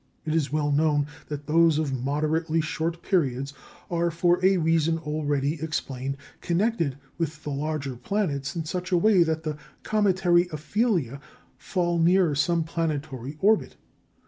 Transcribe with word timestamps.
It 0.25 0.33
is 0.33 0.51
well 0.51 0.71
known 0.71 1.05
that 1.27 1.45
those 1.45 1.77
of 1.77 1.93
moderately 2.03 2.59
short 2.59 3.03
periods 3.03 3.53
are, 3.91 4.09
for 4.09 4.43
a 4.43 4.57
reason 4.57 4.97
already 4.97 5.61
explained, 5.61 6.17
connected 6.41 6.97
with 7.19 7.43
the 7.43 7.51
larger 7.51 7.95
planets 7.95 8.55
in 8.55 8.65
such 8.65 8.91
a 8.91 8.97
way 8.97 9.21
that 9.21 9.43
the 9.43 9.57
cometary 9.83 10.49
aphelia 10.51 11.21
fall 11.55 11.99
near 11.99 12.33
some 12.33 12.63
planetary 12.63 13.37
orbit. 13.41 13.75